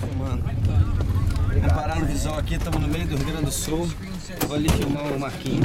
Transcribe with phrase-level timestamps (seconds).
[0.00, 0.42] Filmando.
[0.42, 3.88] Vamos parar no visual aqui, estamos no meio do Rio Grande do Sul.
[4.48, 5.62] Vou ali filmar o Marquinho.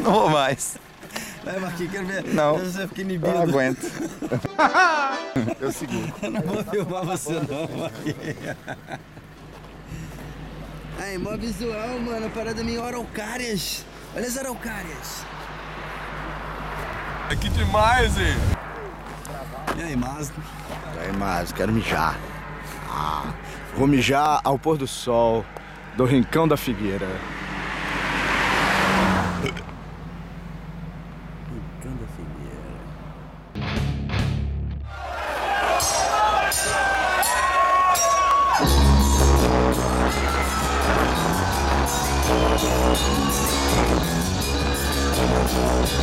[0.00, 0.76] Não vou mais.
[1.42, 2.24] Vai, Marquinho, quero ver.
[2.24, 2.58] Não.
[2.58, 3.32] Eu já fiquei inibido.
[3.32, 3.90] Não aguento.
[5.60, 6.12] eu seguro.
[6.20, 8.56] Eu não vou filmar você, não, Marquinho.
[10.98, 12.28] Aí, mó visual, mano.
[12.28, 13.86] Parada é minha, araucárias.
[14.14, 15.24] Olha as araucárias.
[17.40, 18.36] Que demais, hein?
[19.76, 20.32] E aí, mas
[21.00, 22.18] Aí, mas quero mijar.
[22.90, 23.34] Ah,
[23.76, 25.44] vou mijar ao pôr do sol
[25.96, 27.08] do Rincão da Figueira.
[31.82, 33.74] Canda Figueira.
[45.24, 45.94] Caxias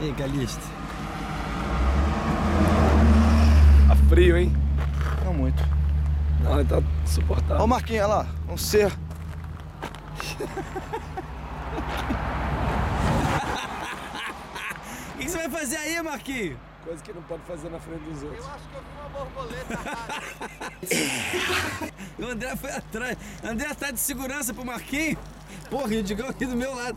[0.00, 0.62] E aí, Calista?
[3.88, 4.52] Tá frio, hein?
[5.24, 5.60] Não muito.
[6.40, 7.64] Não, tá suportável.
[7.64, 8.26] Ó, Marquinhos, olha lá.
[8.48, 8.92] Um ser.
[15.14, 16.56] O que que você vai fazer aí, Marquinhos?
[16.84, 18.46] Coisa que não pode fazer na frente dos outros.
[22.18, 23.16] O André foi atrás.
[23.42, 25.18] O André tá de segurança pro Marquinhos.
[25.70, 26.96] Porra, o Digão aqui do meu lado.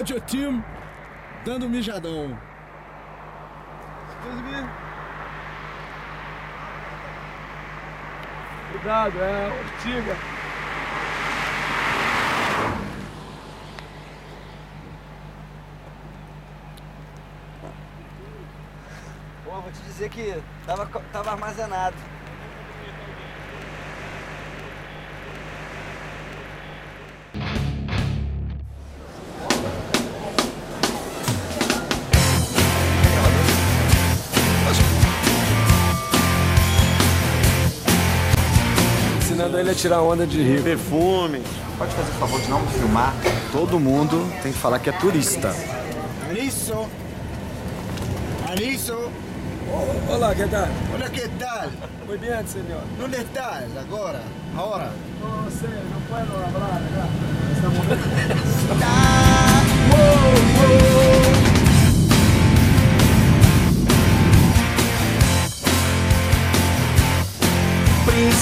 [0.00, 0.64] Hoje o time
[1.44, 2.34] dando mijadão.
[8.72, 10.16] Cuidado, é ortiga.
[19.44, 21.96] Pô, vou te dizer que tava, tava armazenado.
[39.60, 40.62] Ele a tirar onda de rio.
[40.62, 41.42] Perfume.
[41.78, 43.14] Pode fazer o favor de não me filmar?
[43.52, 45.54] Todo mundo tem que falar que é turista.
[46.28, 46.86] Aliso.
[48.48, 49.10] Aliso.
[50.08, 50.68] Olá, que tal?
[50.94, 51.70] Hola, ¿qué tal?
[52.06, 52.82] Muy bien, senhor.
[52.98, 54.20] ¿Dónde estás ahora?
[54.56, 54.90] Ahora.
[55.20, 57.06] No sé, no puedo hablar acá.
[57.54, 57.86] Estamos...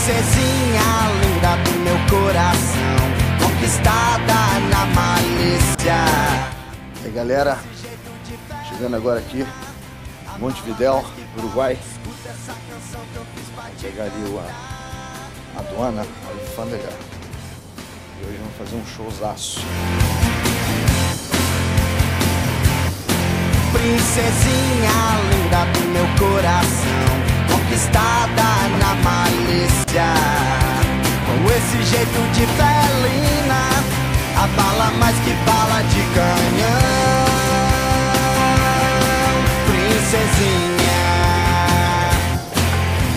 [0.09, 0.89] Princesinha
[1.21, 2.97] linda do meu coração,
[3.39, 5.97] conquistada na malícia.
[7.03, 7.59] E aí, galera,
[8.71, 9.47] chegando agora aqui,
[10.39, 11.05] Montevidéu,
[11.37, 11.79] Uruguai.
[12.05, 12.15] Vou
[13.83, 16.89] pegar ali o, a, a aduana, a alfândega.
[18.19, 19.61] E hoje vamos fazer um showzaço.
[23.73, 24.91] Princesinha
[25.31, 26.07] linda do meu
[36.19, 37.25] canhão.
[39.69, 41.01] Princesinha,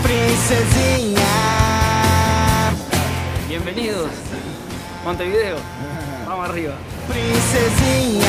[0.04, 1.34] princesinha.
[3.48, 4.12] Bienvenidos.
[5.04, 5.58] Montevideo.
[6.26, 6.76] Vamos arriba.
[7.08, 8.22] Princesinha,